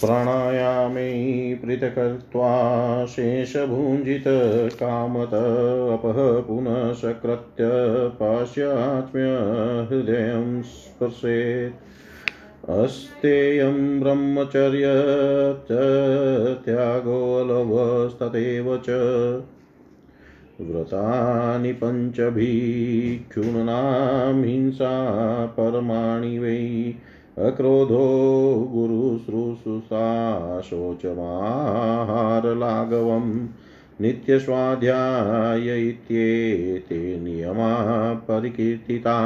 प्राणायामे 0.00 1.54
पृथक्त्वा 1.54 3.06
शेषभुञ्जितकामत 3.06 5.34
अपः 5.92 6.40
पुनः 6.40 6.92
सकृत्य 6.92 7.64
पाश्चात्म्यहृदयं 8.20 10.62
स्पर्शेत्। 10.62 12.70
अस्तेयं 12.70 14.00
ब्रह्मचर्य 14.00 14.86
त्यागोलवस्तथैव 16.64 18.76
च। 18.76 18.88
व्रतानि 20.60 21.72
पञ्चभिक्षूणां 21.72 24.44
हिंसा 24.44 24.90
परमाणि 25.46 26.38
वै 26.38 26.94
अक्रोधो 27.46 28.04
गुरुश्रूषुषा 28.72 30.06
शोचमाहारलाघवम् 30.60 33.30
नित्यस्वाध्याय 34.00 35.88
इत्येते 35.88 36.98
नियमा 37.20 37.70
परिकीर्तिता 38.28 39.16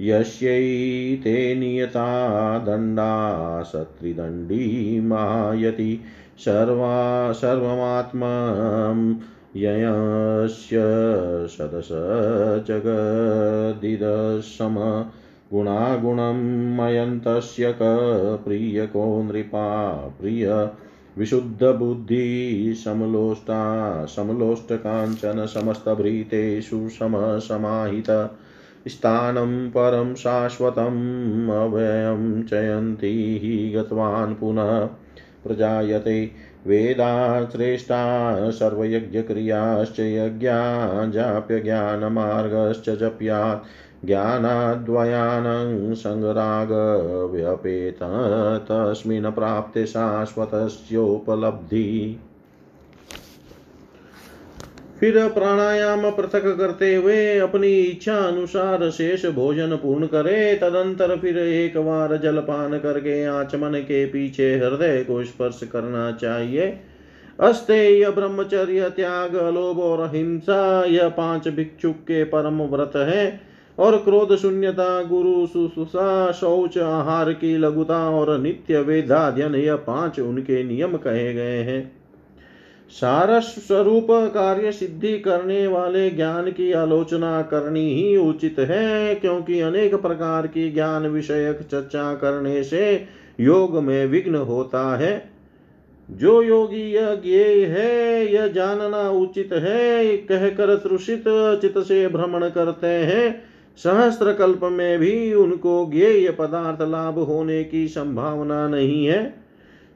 यस्यैते 0.00 1.54
नियता 1.54 2.58
दण्डा 2.58 3.62
सत्रिदण्डी 3.62 5.00
मायति। 5.00 6.00
सर्वा 6.38 7.32
सर्वमात्मं 7.32 9.16
ययस्य 9.56 10.76
सदस 11.48 11.88
जगदिदसम 12.68 15.04
गुणागुणं 15.52 16.76
मयन्तस्य 16.76 17.72
क 17.72 17.78
प्रियको 18.44 19.22
नृपा, 19.22 19.92
प्रिय 20.20 20.70
विशुद्धबुद्धिः 21.18 22.84
समलोष्टा, 22.84 24.04
समलोष्टकाञ्चन 24.04 25.46
समस्तभृतेषु 25.46 26.88
समसमाहित। 26.88 28.30
स्थानं 28.88 29.70
परं 29.70 30.14
शाश्वतम् 30.14 31.50
अभयं 31.50 32.42
चयन्ति 32.42 33.72
गतवान् 33.76 34.34
पुनः। 34.34 34.90
प्रजायते। 35.46 36.30
वेदा 36.66 37.44
श्रेष्ठा 37.44 38.50
सर्वयज्ञक्रियाश्च 38.50 40.00
यज्ञा 40.00 41.06
जाप्यज्ञानमार्गश्च 41.06 42.90
जप्यात्। 42.90 44.06
ज्ञानाद्वयानं 44.06 45.94
सङ्गरागव्यपेत 45.94 47.98
तस्मिन् 48.68 49.32
प्राप्ते 49.32 49.86
शाश्वतस्योपलब्धि। 49.86 52.20
फिर 55.06 55.28
प्राणायाम 55.28 56.10
पृथक 56.10 56.56
करते 56.58 56.94
हुए 56.94 57.38
अपनी 57.38 57.68
इच्छा 57.68 58.16
अनुसार 58.16 58.90
शेष 58.90 59.26
भोजन 59.26 59.76
पूर्ण 59.76 60.06
करे। 60.06 60.54
तदंतर 60.54 61.16
फिर 61.16 61.38
एक 61.38 61.78
बार 61.78 62.16
जलपान 62.16 62.78
करके 62.78 63.24
आचमन 63.24 63.70
के 63.70 64.06
पीछे 64.06 64.54
हृदय 64.54 65.04
को 65.08 65.24
स्पर्श 65.24 65.60
करना 65.72 66.12
चाहिए। 66.12 66.80
अस्तेय 67.40 68.10
ब्रह्मचर्य 68.10 68.90
त्याग, 68.90 69.36
लोभ 69.36 69.78
और 69.78 70.10
हिंसा 70.14 70.84
यह 70.84 71.08
पाँच 71.08 71.48
भिक्षुक 71.48 71.96
के 71.96 72.24
परम 72.24 72.62
व्रत 72.62 72.92
है। 72.96 73.40
और 73.78 73.96
क्रोध, 73.96 74.36
शून्यता, 74.36 75.02
गुरु 75.02 75.46
सुसुषा 75.46 76.32
शौच, 76.32 76.78
आहार 76.78 77.32
की 77.32 77.56
लघुता 77.56 78.10
और 78.10 78.38
नित्य 78.38 78.80
वेदाध्यन 78.80 79.54
यह 79.54 79.76
पाँच 79.76 80.20
उनके 80.20 80.64
नियम 80.64 80.96
कहे 80.96 81.34
गए 81.34 81.62
हैं। 81.62 82.05
सारस 82.96 83.42
स्वरूप 83.42 84.06
कार्य 84.10 84.72
सिद्धि 84.72 85.18
करने 85.18 85.66
वाले 85.66 86.10
ज्ञान 86.10 86.50
की 86.50 86.72
आलोचना 86.72 87.42
करनी 87.42 87.94
ही 87.94 88.16
उचित 88.16 88.58
है, 88.58 89.14
क्योंकि 89.14 89.60
अनेक 89.60 89.94
प्रकार 89.94 90.46
की 90.46 90.72
ज्ञान 90.72 91.06
विषयक 91.06 91.58
चर्चा 91.70 92.14
करने 92.14 92.62
से 92.62 93.04
योग 93.40 93.82
में 93.82 94.06
विघ्न 94.06 94.34
होता 94.34 94.96
है। 94.96 95.30
जो 96.10 96.42
योगी 96.42 96.92
यह 96.94 97.14
ज्ञेय 97.14 97.64
है, 97.64 98.32
यह 98.32 98.46
जानना 98.46 99.10
उचित 99.10 99.52
है, 99.52 100.16
कहकर 100.16 100.74
तृषित 100.74 101.24
चित 101.60 101.78
से 101.78 102.08
भ्रमण 102.08 102.48
करते 102.48 102.86
हैं। 102.86 103.42
सहस्त्र 103.76 104.32
कल्प 104.32 104.60
में 104.64 104.98
भी 104.98 105.34
उनको 105.34 105.90
ज्ञेय 105.90 106.30
पदार्थ 106.30 106.82
लाभ 106.82 107.18
होने 107.18 107.64
की 107.64 107.88
संभावना 107.88 108.68
नहीं 108.68 109.06
है। 109.06 109.45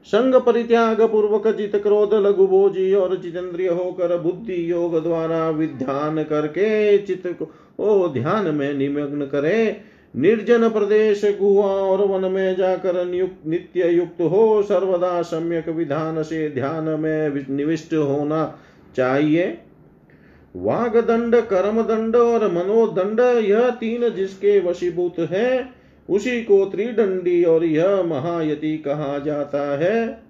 संग 0.05 0.35
परित्याग 0.35 1.01
पूर्वक 1.01 1.47
जित 1.47 1.75
क्रोध 1.75 2.13
लघु 2.13 2.47
भोजी 2.47 2.93
और 2.93 3.15
जितेंद्रिय 3.17 3.67
होकर 3.67 4.17
बुद्धि 4.17 4.71
योग 4.71 5.03
द्वारा 5.03 5.49
विध्यान 5.49 6.23
करके 6.23 6.97
चित 6.97 7.23
को 7.27 8.07
ध्यान 8.13 8.55
में 8.55 8.73
निमग्न 8.73 9.25
करे। 9.25 9.77
निर्जन 10.15 10.69
प्रदेश 10.69 11.21
गुहा 11.25 11.67
और 11.67 12.05
वन 12.07 12.31
में 12.31 12.55
जाकर 12.55 13.05
नियुक्त 13.05 13.47
नित्य 13.47 13.89
युक्त 13.89 14.21
हो। 14.21 14.63
सर्वदा 14.63 15.21
सम्यक 15.21 15.69
विधान 15.69 16.23
से 16.23 16.49
ध्यान 16.49 16.83
में 16.83 17.45
निविष्ट 17.49 17.93
होना 17.93 18.59
चाहिए। 18.95 19.57
वाग 20.55 20.97
दंड 20.97 21.35
कर्म 21.35 21.81
दंड 21.81 22.15
और 22.15 22.51
मनोदंड, 22.51 23.19
यह 23.43 23.69
तीन 23.69 24.09
जिसके 24.09 24.59
वशीभूत 24.59 25.19
है। 25.19 25.80
उसी 26.09 26.43
को 26.43 26.65
त्रिदंडी 26.65 27.43
और 27.43 27.65
यह 27.65 28.03
महायति 28.03 28.77
कहा 28.77 29.19
जाता 29.19 29.77
है। 29.77 30.23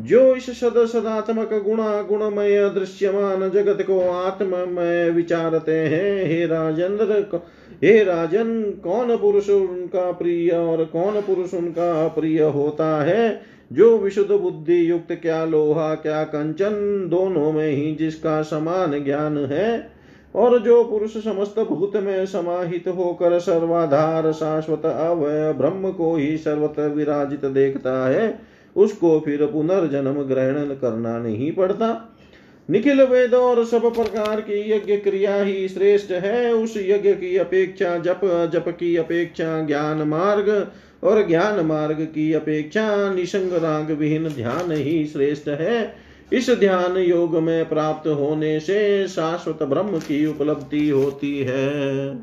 जो 0.00 0.34
इस 0.34 0.60
सद 0.60 0.86
सदात्मक 0.86 1.62
गुणा 1.64 2.02
गुणमय 2.02 2.68
दृश्यमान 2.68 3.50
जगत 3.50 3.82
को 3.82 4.10
आत्ममय 4.10 5.10
विचारते 5.10 5.72
हैं, 5.72 6.26
हे 6.26 6.46
राजेंद्र, 6.46 7.40
हे 7.84 8.04
राजन, 8.04 8.62
कौन 8.62 9.16
पुरुष 9.16 9.50
उनका 9.50 10.12
प्रिय 10.12 10.50
और 10.50 10.84
कौन 10.84 11.20
पुरुष 11.20 11.54
उनका 11.54 12.04
अप्रिय 12.04 12.42
होता 12.42 13.02
है? 13.02 13.42
जो 13.72 13.98
विशुद्ध 13.98 14.30
बुद्धि 14.30 14.90
युक्त 14.90 15.12
क्या 15.12 15.44
लोहा, 15.44 15.94
क्या 15.94 16.24
कंचन, 16.24 17.06
दोनों 17.10 17.52
में 17.52 17.70
ही 17.70 17.94
जिसका 17.94 18.42
समान 18.42 19.04
ज्ञान 19.04 19.38
है 19.38 19.94
और 20.34 20.58
जो 20.58 20.84
पुरुष 20.84 21.12
समस्त 21.12 21.60
भूत 21.60 21.96
में 21.96 22.26
समाहित 22.26 22.88
होकर 22.88 23.38
सर्वाधार 23.38 24.32
शाश्वत 24.32 24.86
अवय 24.86 25.52
ब्रह्म 25.52 25.92
को 25.92 26.16
ही 26.16 26.36
सर्वत्र 26.36 26.82
विराजित 26.82 27.44
देखता 27.44 28.08
है, 28.08 28.38
उसको 28.76 29.20
फिर 29.20 29.46
पुनर्जन्म 29.46 30.22
ग्रहण 30.22 30.54
करना 30.54 31.18
नहीं 31.18 31.52
पड़ता। 31.52 32.10
निखिल 32.70 33.02
वेद 33.02 33.34
और 33.34 33.64
सब 33.64 33.94
प्रकार 33.94 34.40
की 34.40 34.72
यज्ञ 34.72 34.96
क्रिया 34.96 35.36
ही 35.36 35.68
श्रेष्ठ 35.68 36.10
है। 36.10 36.52
उस 36.52 36.74
यज्ञ 36.76 37.12
की 37.12 37.36
अपेक्षा, 37.36 37.98
जप 37.98 38.20
जप 38.52 38.64
की 38.68 38.96
अपेक्षा, 38.96 39.60
ज्ञान 39.60 40.02
मार्ग 40.02 40.70
और 41.04 41.28
ज्ञान 41.28 41.66
मार्ग 41.66 42.08
की 42.14 42.32
अपेक्षा 42.32 43.14
निसंग 43.14 43.52
राग 43.52 43.90
विहीन 43.90 44.28
ध्यान 44.28 44.72
ही 44.72 45.04
श्रेष्ठ 45.04 45.48
है। 45.48 46.04
इस 46.32 46.50
ध्यान 46.50 46.96
योग 46.96 47.36
में 47.36 47.68
प्राप्त 47.68 48.08
होने 48.08 48.60
से 48.60 49.08
शाश्वत 49.08 49.62
ब्रह्म 49.62 49.98
की 49.98 50.26
उपलब्धि 50.26 50.88
होती 50.88 51.38
है। 51.38 52.14